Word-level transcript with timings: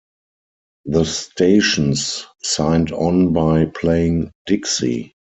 The 0.85 1.03
stations 1.05 2.25
signed 2.41 2.91
on 2.91 3.33
by 3.33 3.65
playing 3.65 4.31
Dixie. 4.47 5.13